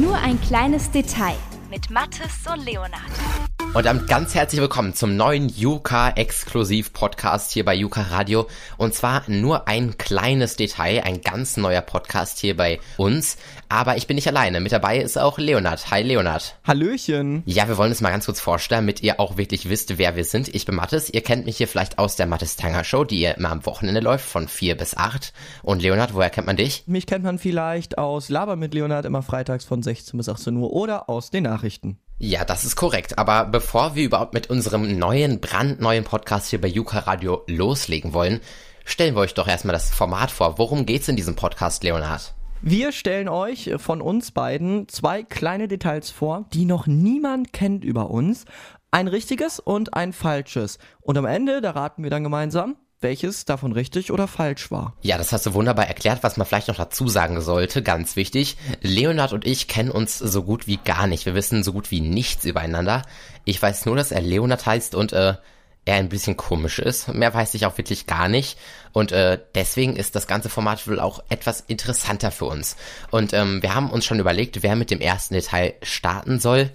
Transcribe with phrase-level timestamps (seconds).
[0.00, 1.34] Nur ein kleines Detail
[1.70, 3.02] mit Mattes und Leonard.
[3.74, 8.48] Und damit ganz herzlich willkommen zum neuen Yuka Exklusiv Podcast hier bei Yuka Radio.
[8.78, 13.36] Und zwar nur ein kleines Detail, ein ganz neuer Podcast hier bei uns.
[13.68, 14.60] Aber ich bin nicht alleine.
[14.60, 15.90] Mit dabei ist auch Leonard.
[15.90, 16.56] Hi Leonard.
[16.66, 17.42] Hallöchen.
[17.44, 20.24] Ja, wir wollen uns mal ganz kurz vorstellen, damit ihr auch wirklich wisst, wer wir
[20.24, 20.52] sind.
[20.54, 21.10] Ich bin Mattes.
[21.10, 24.00] Ihr kennt mich hier vielleicht aus der Mattes Tanger Show, die ihr immer am Wochenende
[24.00, 25.34] läuft, von vier bis acht.
[25.62, 26.84] Und Leonard, woher kennt man dich?
[26.86, 30.72] Mich kennt man vielleicht aus Laber mit Leonard immer freitags von 16 bis 18 Uhr
[30.72, 31.98] oder aus den Nachrichten.
[32.20, 33.16] Ja, das ist korrekt.
[33.16, 38.40] Aber bevor wir überhaupt mit unserem neuen, brandneuen Podcast hier bei Yuka Radio loslegen wollen,
[38.84, 40.58] stellen wir euch doch erstmal das Format vor.
[40.58, 42.34] Worum geht's in diesem Podcast, Leonard?
[42.60, 48.10] Wir stellen euch von uns beiden zwei kleine Details vor, die noch niemand kennt über
[48.10, 48.46] uns.
[48.90, 50.80] Ein richtiges und ein falsches.
[51.00, 54.94] Und am Ende, da raten wir dann gemeinsam, welches davon richtig oder falsch war.
[55.02, 58.56] Ja, das hast du wunderbar erklärt, was man vielleicht noch dazu sagen sollte, ganz wichtig.
[58.80, 61.26] Leonard und ich kennen uns so gut wie gar nicht.
[61.26, 63.02] Wir wissen so gut wie nichts übereinander.
[63.44, 65.34] Ich weiß nur, dass er Leonard heißt und äh,
[65.84, 67.08] er ein bisschen komisch ist.
[67.08, 68.58] Mehr weiß ich auch wirklich gar nicht.
[68.92, 72.76] Und äh, deswegen ist das ganze Format wohl auch etwas interessanter für uns.
[73.10, 76.70] Und ähm, wir haben uns schon überlegt, wer mit dem ersten Detail starten soll.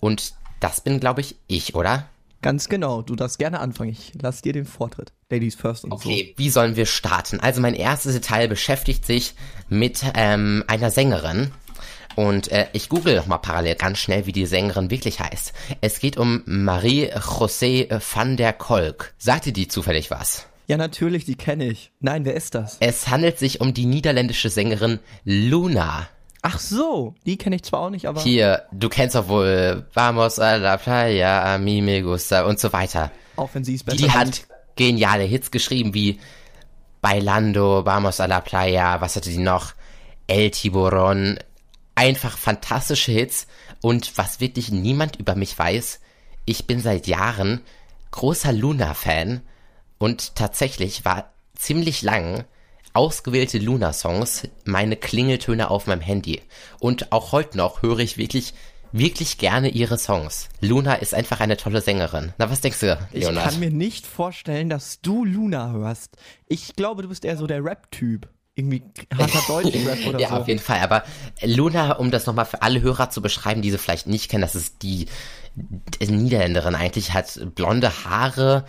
[0.00, 2.08] Und das bin, glaube ich, ich, oder?
[2.46, 3.90] Ganz genau, du darfst gerne anfangen.
[3.90, 5.12] Ich lass dir den Vortritt.
[5.30, 6.10] Ladies first und okay, so.
[6.10, 7.40] Okay, wie sollen wir starten?
[7.40, 9.34] Also mein erstes Detail beschäftigt sich
[9.68, 11.50] mit ähm, einer Sängerin.
[12.14, 15.54] Und äh, ich google noch mal parallel ganz schnell, wie die Sängerin wirklich heißt.
[15.80, 19.12] Es geht um Marie-José van der Kolk.
[19.18, 20.46] Sagt ihr die zufällig was?
[20.68, 21.90] Ja, natürlich, die kenne ich.
[21.98, 22.76] Nein, wer ist das?
[22.78, 26.08] Es handelt sich um die niederländische Sängerin Luna.
[26.48, 28.20] Ach so, die kenne ich zwar auch nicht, aber.
[28.20, 32.72] Hier, du kennst doch wohl Vamos a la playa, a mi me gusta und so
[32.72, 33.10] weiter.
[33.34, 36.20] Auch wenn sie es besser Die hat geniale Hits geschrieben wie
[37.00, 39.72] Bailando, Vamos a la playa, was hatte sie noch?
[40.28, 41.36] El Tiburon.
[41.96, 43.48] Einfach fantastische Hits.
[43.82, 45.98] Und was wirklich niemand über mich weiß,
[46.44, 47.60] ich bin seit Jahren
[48.12, 49.40] großer Luna-Fan
[49.98, 52.44] und tatsächlich war ziemlich lang
[52.96, 56.40] ausgewählte Luna-Songs meine Klingeltöne auf meinem Handy.
[56.80, 58.54] Und auch heute noch höre ich wirklich,
[58.90, 60.48] wirklich gerne ihre Songs.
[60.62, 62.32] Luna ist einfach eine tolle Sängerin.
[62.38, 63.46] Na, was denkst du, Leonard?
[63.46, 66.16] Ich kann mir nicht vorstellen, dass du Luna hörst.
[66.48, 68.82] Ich glaube, du bist eher so der Rap-Typ irgendwie
[69.14, 70.34] harter Deutsch-Rap oder ja, so.
[70.34, 70.80] Ja, auf jeden Fall.
[70.80, 71.04] Aber
[71.42, 74.54] Luna, um das nochmal für alle Hörer zu beschreiben, die sie vielleicht nicht kennen, das
[74.54, 75.06] ist die
[76.00, 78.64] Niederländerin eigentlich, hat blonde Haare,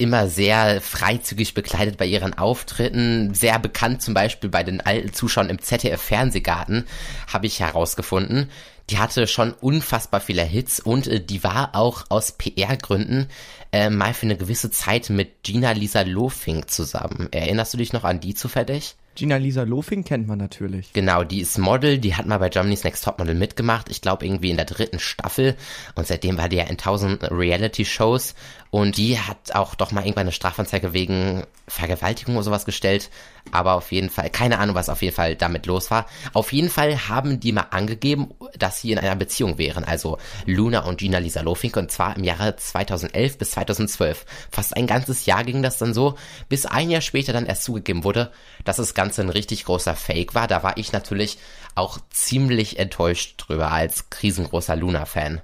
[0.00, 5.50] immer sehr freizügig bekleidet bei ihren Auftritten, sehr bekannt zum Beispiel bei den alten Zuschauern
[5.50, 6.86] im ZDF Fernsehgarten,
[7.32, 8.50] habe ich herausgefunden.
[8.88, 13.28] Die hatte schon unfassbar viele Hits und äh, die war auch aus PR-Gründen
[13.72, 17.28] äh, mal für eine gewisse Zeit mit Gina Lisa Lofink zusammen.
[17.30, 18.96] Erinnerst du dich noch an die zufällig?
[19.14, 20.92] Gina Lisa Lofing kennt man natürlich.
[20.92, 24.50] Genau, die ist Model, die hat mal bei Germany's Next Topmodel mitgemacht, ich glaube irgendwie
[24.50, 25.56] in der dritten Staffel
[25.94, 28.34] und seitdem war die ja in tausend Reality-Shows
[28.70, 33.10] und die hat auch doch mal irgendwann eine Strafanzeige wegen Vergewaltigung oder sowas gestellt,
[33.52, 36.06] aber auf jeden Fall, keine Ahnung, was auf jeden Fall damit los war.
[36.32, 38.28] Auf jeden Fall haben die mal angegeben,
[38.58, 42.24] dass sie in einer Beziehung wären, also Luna und Gina Lisa Lofink und zwar im
[42.24, 44.24] Jahre 2011 bis 2012.
[44.50, 46.16] Fast ein ganzes Jahr ging das dann so,
[46.48, 48.30] bis ein Jahr später dann erst zugegeben wurde,
[48.64, 50.46] dass es Ganze ein richtig großer Fake war.
[50.46, 51.38] Da war ich natürlich
[51.74, 55.40] auch ziemlich enttäuscht drüber als riesengroßer Luna-Fan.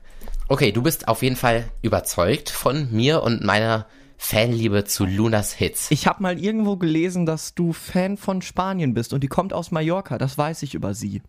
[0.49, 3.87] Okay, du bist auf jeden Fall überzeugt von mir und meiner
[4.19, 5.91] Fanliebe zu Lunas Hits.
[5.91, 9.71] Ich habe mal irgendwo gelesen, dass du Fan von Spanien bist und die kommt aus
[9.71, 11.23] Mallorca, das weiß ich über sie.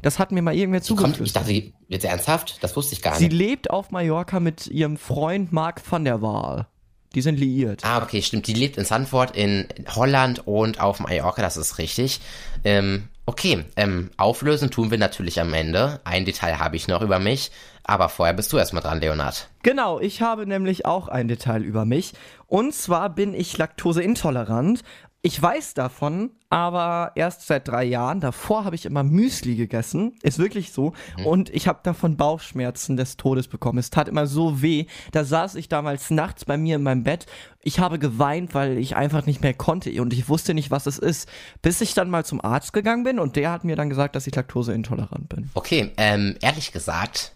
[0.00, 1.20] Das hat mir mal irgendwer zugefügt.
[1.20, 2.56] Ich dachte, jetzt ernsthaft?
[2.62, 3.30] Das wusste ich gar nicht.
[3.30, 6.68] Sie lebt auf Mallorca mit ihrem Freund Marc van der Waal.
[7.14, 7.84] Die sind liiert.
[7.84, 8.46] Ah, okay, stimmt.
[8.46, 12.20] Die lebt in Sanford in Holland und auf Mallorca, das ist richtig.
[12.62, 16.00] Ähm, okay, ähm, auflösen tun wir natürlich am Ende.
[16.04, 17.50] Ein Detail habe ich noch über mich,
[17.82, 19.48] aber vorher bist du erstmal dran, Leonard.
[19.64, 22.12] Genau, ich habe nämlich auch ein Detail über mich.
[22.46, 24.82] Und zwar bin ich laktoseintolerant
[25.22, 28.20] ich weiß davon, aber erst seit drei Jahren.
[28.20, 30.16] Davor habe ich immer Müsli gegessen.
[30.22, 30.94] Ist wirklich so.
[31.18, 31.26] Mhm.
[31.26, 33.78] Und ich habe davon Bauchschmerzen des Todes bekommen.
[33.78, 34.86] Es tat immer so weh.
[35.12, 37.26] Da saß ich damals nachts bei mir in meinem Bett.
[37.62, 40.96] Ich habe geweint, weil ich einfach nicht mehr konnte und ich wusste nicht, was es
[40.96, 41.28] ist.
[41.60, 44.26] Bis ich dann mal zum Arzt gegangen bin und der hat mir dann gesagt, dass
[44.26, 45.50] ich laktoseintolerant bin.
[45.52, 47.32] Okay, ähm, ehrlich gesagt,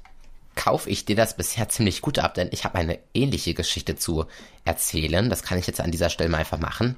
[0.54, 4.24] kaufe ich dir das bisher ziemlich gut ab, denn ich habe eine ähnliche Geschichte zu
[4.64, 5.28] erzählen.
[5.28, 6.96] Das kann ich jetzt an dieser Stelle mal einfach machen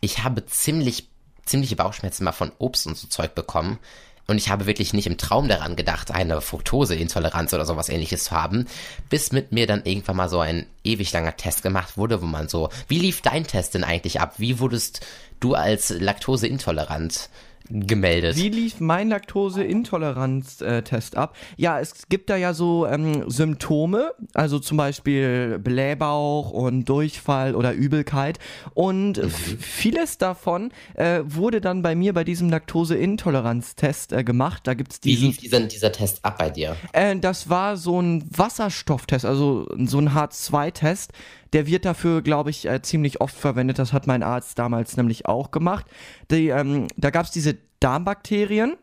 [0.00, 1.08] ich habe ziemlich,
[1.44, 3.78] ziemliche Bauchschmerzen mal von Obst und so Zeug bekommen.
[4.26, 8.30] Und ich habe wirklich nicht im Traum daran gedacht, eine Fructoseintoleranz oder sowas ähnliches zu
[8.30, 8.66] haben,
[9.08, 12.48] bis mit mir dann irgendwann mal so ein ewig langer Test gemacht wurde, wo man
[12.48, 14.34] so, wie lief dein Test denn eigentlich ab?
[14.38, 15.04] Wie wurdest
[15.40, 17.28] du als Laktoseintolerant
[17.70, 18.36] gemeldet.
[18.36, 21.36] Wie lief mein Laktoseintoleranz-Test ab?
[21.56, 27.72] Ja, es gibt da ja so ähm, Symptome, also zum Beispiel Blähbauch und Durchfall oder
[27.72, 28.38] Übelkeit.
[28.74, 29.30] Und mhm.
[29.30, 34.66] vieles davon äh, wurde dann bei mir bei diesem Laktoseintoleranz-Test äh, gemacht.
[34.66, 36.76] Da gibt's diesen, Wie lief dieser, dieser Test ab bei dir?
[36.92, 41.12] Äh, das war so ein Wasserstofftest, also so ein H2-Test.
[41.52, 43.78] Der wird dafür, glaube ich, äh, ziemlich oft verwendet.
[43.78, 45.86] Das hat mein Arzt damals nämlich auch gemacht.
[46.30, 48.76] Die, ähm, da gab es diese Darmbakterien.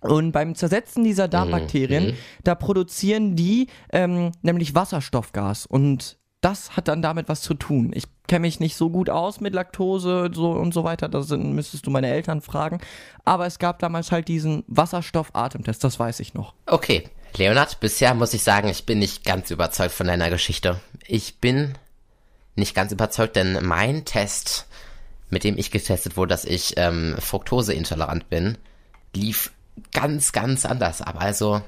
[0.00, 2.16] Und beim Zersetzen dieser Darmbakterien, mhm.
[2.42, 5.64] da produzieren die ähm, nämlich Wasserstoffgas.
[5.64, 7.90] Und das hat dann damit was zu tun.
[7.94, 11.08] Ich kenne mich nicht so gut aus mit Laktose so und so weiter.
[11.08, 12.80] Da müsstest du meine Eltern fragen.
[13.24, 16.52] Aber es gab damals halt diesen Wasserstoff-Atemtest, das weiß ich noch.
[16.66, 17.08] Okay.
[17.36, 20.80] Leonard, bisher muss ich sagen, ich bin nicht ganz überzeugt von deiner Geschichte.
[21.06, 21.74] Ich bin
[22.56, 24.66] nicht ganz überzeugt, denn mein Test,
[25.30, 28.58] mit dem ich getestet wurde, dass ich ähm, fruktoseintolerant bin,
[29.14, 29.52] lief
[29.92, 31.16] ganz, ganz anders ab.
[31.18, 31.62] Also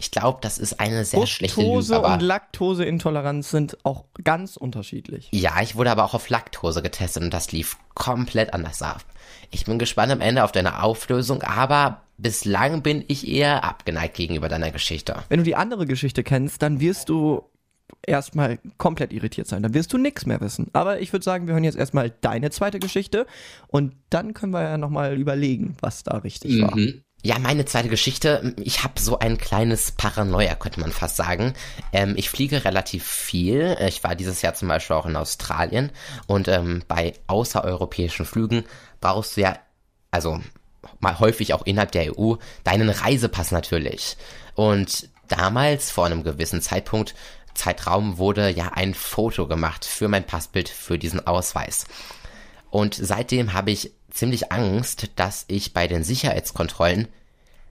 [0.00, 1.72] ich glaube, das ist eine sehr Fructose schlechte Lüge.
[1.72, 5.28] Fructose und Laktoseintoleranz sind auch ganz unterschiedlich.
[5.30, 9.04] Ja, ich wurde aber auch auf Laktose getestet und das lief komplett anders ab.
[9.50, 14.48] Ich bin gespannt am Ende auf deine Auflösung, aber bislang bin ich eher abgeneigt gegenüber
[14.48, 15.16] deiner Geschichte.
[15.28, 17.44] Wenn du die andere Geschichte kennst, dann wirst du
[18.06, 19.62] erstmal komplett irritiert sein.
[19.62, 20.68] Dann wirst du nichts mehr wissen.
[20.72, 23.26] Aber ich würde sagen, wir hören jetzt erstmal deine zweite Geschichte
[23.68, 26.62] und dann können wir ja nochmal überlegen, was da richtig mhm.
[26.62, 26.76] war.
[27.22, 28.54] Ja, meine zweite Geschichte.
[28.62, 31.52] Ich habe so ein kleines Paranoia, könnte man fast sagen.
[31.92, 33.76] Ähm, ich fliege relativ viel.
[33.86, 35.90] Ich war dieses Jahr zum Beispiel auch in Australien.
[36.26, 38.64] Und ähm, bei außereuropäischen Flügen
[39.00, 39.58] brauchst du ja,
[40.10, 40.40] also
[40.98, 44.16] mal häufig auch innerhalb der EU, deinen Reisepass natürlich.
[44.54, 47.14] Und damals, vor einem gewissen Zeitpunkt,
[47.54, 51.86] Zeitraum wurde ja ein Foto gemacht für mein Passbild für diesen Ausweis.
[52.70, 57.08] Und seitdem habe ich ziemlich Angst, dass ich bei den Sicherheitskontrollen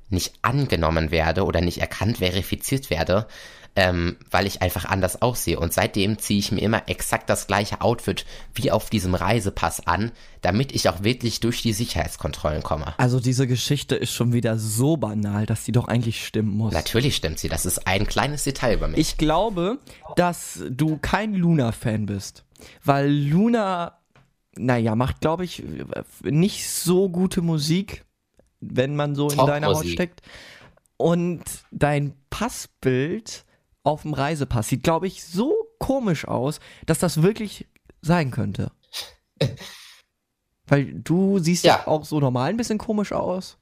[0.10, 3.28] nicht angenommen werde oder nicht erkannt verifiziert werde,
[3.76, 5.60] ähm, weil ich einfach anders aussehe.
[5.60, 10.12] Und seitdem ziehe ich mir immer exakt das gleiche Outfit wie auf diesem Reisepass an,
[10.42, 12.94] damit ich auch wirklich durch die Sicherheitskontrollen komme.
[12.98, 16.74] Also diese Geschichte ist schon wieder so banal, dass sie doch eigentlich stimmen muss.
[16.74, 17.50] Natürlich stimmt sie.
[17.50, 19.00] Das ist ein kleines Detail über mich.
[19.00, 19.80] Ich glaube,
[20.16, 22.46] dass du kein Luna-Fan bist,
[22.84, 24.00] weil Luna,
[24.58, 25.64] naja, macht, glaube ich,
[26.24, 28.06] nicht so gute Musik,
[28.60, 30.22] wenn man so in deiner Haut steckt.
[30.98, 33.46] Und dein Passbild
[33.90, 34.70] auf dem Reisepass.
[34.70, 37.68] Sieht, glaube ich, so komisch aus, dass das wirklich
[38.02, 38.72] sein könnte.
[40.68, 41.88] Weil du siehst ja.
[41.88, 43.58] auch so normal ein bisschen komisch aus.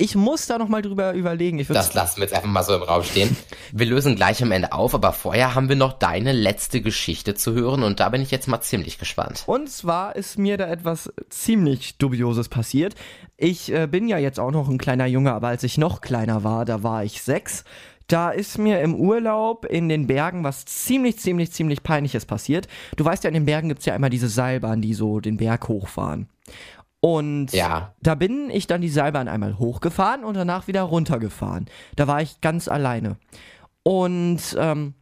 [0.00, 1.58] Ich muss da nochmal drüber überlegen.
[1.66, 3.36] das lassen wir jetzt einfach mal so im Raum stehen.
[3.72, 7.52] Wir lösen gleich am Ende auf, aber vorher haben wir noch deine letzte Geschichte zu
[7.52, 9.42] hören und da bin ich jetzt mal ziemlich gespannt.
[9.46, 12.94] Und zwar ist mir da etwas ziemlich Dubioses passiert.
[13.36, 16.44] Ich äh, bin ja jetzt auch noch ein kleiner Junge, aber als ich noch kleiner
[16.44, 17.64] war, da war ich sechs.
[18.08, 22.66] Da ist mir im Urlaub in den Bergen was ziemlich, ziemlich, ziemlich peinliches passiert.
[22.96, 25.36] Du weißt ja, in den Bergen gibt es ja immer diese Seilbahnen, die so den
[25.36, 26.28] Berg hochfahren.
[27.00, 27.94] Und ja.
[28.02, 31.66] da bin ich dann die Seilbahn einmal hochgefahren und danach wieder runtergefahren.
[31.96, 33.18] Da war ich ganz alleine.
[33.84, 34.94] Und ähm,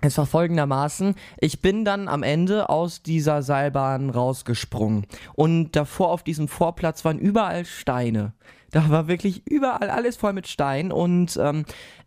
[0.00, 5.06] es war folgendermaßen, ich bin dann am Ende aus dieser Seilbahn rausgesprungen.
[5.34, 8.32] Und davor auf diesem Vorplatz waren überall Steine.
[8.70, 11.64] Da war wirklich überall alles voll mit Stein und ähm,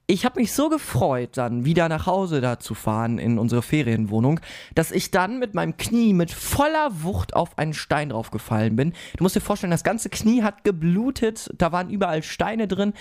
[0.10, 4.40] ich habe mich so gefreut, dann wieder nach Hause da zu fahren in unsere Ferienwohnung,
[4.74, 8.94] dass ich dann mit meinem Knie mit voller Wucht auf einen Stein draufgefallen bin.
[9.18, 12.94] Du musst dir vorstellen, das ganze Knie hat geblutet, da waren überall Steine drin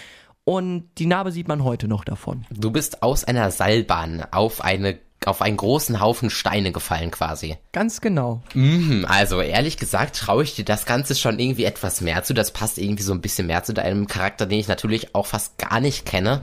[0.42, 2.44] und die Narbe sieht man heute noch davon.
[2.50, 7.56] Du bist aus einer Seilbahn auf eine auf einen großen Haufen Steine gefallen quasi.
[7.72, 8.42] Ganz genau.
[8.54, 12.34] Mhm, also ehrlich gesagt traue ich dir das Ganze schon irgendwie etwas mehr zu.
[12.34, 15.58] Das passt irgendwie so ein bisschen mehr zu deinem Charakter, den ich natürlich auch fast
[15.58, 16.42] gar nicht kenne.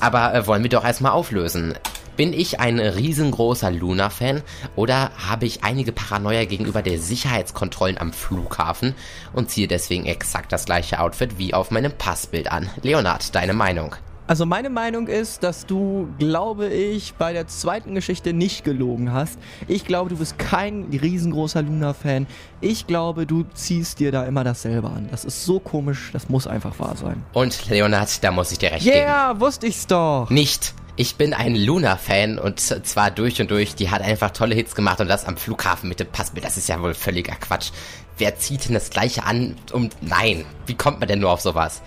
[0.00, 1.74] Aber äh, wollen wir doch erstmal auflösen.
[2.16, 4.42] Bin ich ein riesengroßer Luna-Fan
[4.74, 8.94] oder habe ich einige Paranoia gegenüber der Sicherheitskontrollen am Flughafen
[9.34, 12.70] und ziehe deswegen exakt das gleiche Outfit wie auf meinem Passbild an?
[12.82, 13.96] Leonard, deine Meinung?
[14.28, 19.38] Also meine Meinung ist, dass du, glaube ich, bei der zweiten Geschichte nicht gelogen hast.
[19.68, 22.26] Ich glaube, du bist kein riesengroßer Luna-Fan.
[22.60, 25.06] Ich glaube, du ziehst dir da immer dasselbe an.
[25.12, 27.22] Das ist so komisch, das muss einfach wahr sein.
[27.34, 29.06] Und Leonard, da muss ich dir recht yeah, geben.
[29.06, 30.28] Ja, wusste ich's doch.
[30.28, 30.74] Nicht.
[30.96, 33.76] Ich bin ein Luna-Fan und zwar durch und durch.
[33.76, 36.44] Die hat einfach tolle Hits gemacht und das am Flughafen mit dem Passbild.
[36.44, 37.70] Das ist ja wohl völliger Quatsch.
[38.18, 39.56] Wer zieht denn das gleiche an?
[39.72, 41.82] Und nein, wie kommt man denn nur auf sowas?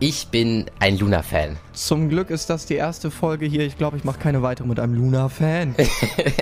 [0.00, 1.56] Ich bin ein Luna-Fan.
[1.72, 3.66] Zum Glück ist das die erste Folge hier.
[3.66, 5.74] Ich glaube, ich mache keine weitere mit einem Luna-Fan.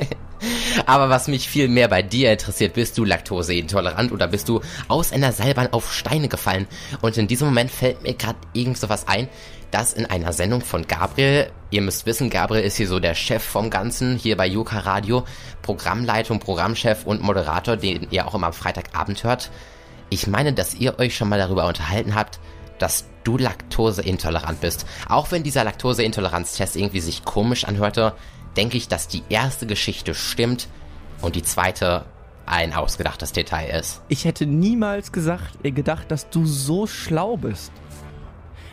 [0.87, 5.11] Aber was mich viel mehr bei dir interessiert, bist du laktoseintolerant oder bist du aus
[5.11, 6.67] einer Seilbahn auf Steine gefallen?
[7.01, 9.27] Und in diesem Moment fällt mir gerade irgend sowas ein,
[9.71, 13.43] dass in einer Sendung von Gabriel, ihr müsst wissen, Gabriel ist hier so der Chef
[13.43, 15.25] vom Ganzen, hier bei Yuka Radio,
[15.63, 19.51] Programmleitung, Programmchef und Moderator, den ihr auch immer am Freitagabend hört.
[20.11, 22.39] Ich meine, dass ihr euch schon mal darüber unterhalten habt,
[22.79, 24.87] dass du laktoseintolerant bist.
[25.09, 28.15] Auch wenn dieser Laktoseintoleranztest irgendwie sich komisch anhörte,
[28.57, 30.69] denke ich, dass die erste Geschichte stimmt
[31.21, 32.05] und die zweite
[32.47, 34.03] ein ausgedachtes Detail ist.
[34.09, 37.73] Ich hätte niemals gesagt, äh, gedacht, dass du so schlau bist.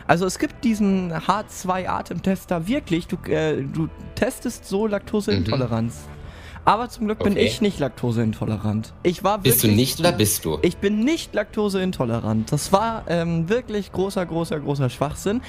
[0.06, 5.94] Also es gibt diesen H2-Atemtester wirklich, du, äh, du testest so Laktoseintoleranz.
[5.94, 6.14] Mhm.
[6.64, 8.92] Aber zum Glück bin ich nicht laktoseintolerant.
[9.02, 10.58] Ich war wirklich, Bist du nicht oder bist du?
[10.62, 12.50] Ich bin nicht laktoseintolerant.
[12.52, 15.42] Das war ähm, wirklich großer, großer, großer Schwachsinn.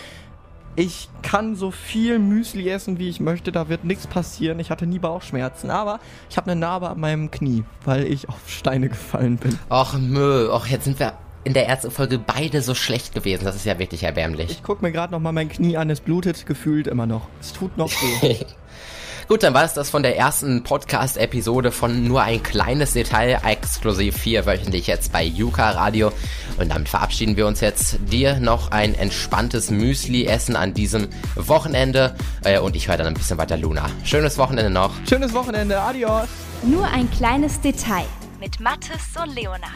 [0.77, 3.53] Ich kann so viel Müsli essen, wie ich möchte.
[3.53, 4.59] Da wird nichts passieren.
[4.59, 5.69] Ich hatte nie Bauchschmerzen.
[5.69, 9.57] Aber ich habe eine Narbe an meinem Knie, weil ich auf Steine gefallen bin.
[9.69, 10.49] Och, mö.
[10.53, 11.13] Och, jetzt sind wir
[11.45, 13.45] in der ersten Folge beide so schlecht gewesen.
[13.45, 14.51] Das ist ja wirklich erbärmlich.
[14.51, 15.89] Ich guck mir gerade noch mal mein Knie an.
[15.89, 17.27] Es blutet gefühlt immer noch.
[17.39, 17.91] Es tut noch
[18.21, 18.35] weh.
[19.27, 24.15] Gut, dann war es das von der ersten Podcast-Episode von nur ein kleines Detail, exklusiv
[24.17, 26.11] vierwöchentlich jetzt bei Yuka Radio.
[26.57, 27.97] Und damit verabschieden wir uns jetzt.
[28.11, 32.15] Dir noch ein entspanntes Müsli-Essen an diesem Wochenende.
[32.43, 33.89] Äh, und ich höre dann ein bisschen weiter Luna.
[34.03, 34.91] Schönes Wochenende noch.
[35.09, 35.79] Schönes Wochenende.
[35.79, 36.27] Adios.
[36.61, 38.05] Nur ein kleines Detail
[38.39, 39.71] mit Mattes und Leonard.